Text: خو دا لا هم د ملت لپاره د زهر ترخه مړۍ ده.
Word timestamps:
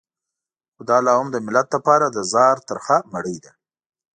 خو 0.73 0.81
دا 0.89 0.97
لا 1.05 1.13
هم 1.19 1.27
د 1.31 1.37
ملت 1.47 1.67
لپاره 1.75 2.05
د 2.09 2.17
زهر 2.31 2.57
ترخه 2.69 2.97
مړۍ 3.13 3.37
ده. 3.43 3.51